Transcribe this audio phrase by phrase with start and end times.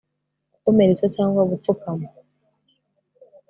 [0.53, 2.07] gukomeretsa cyangwa gupfukama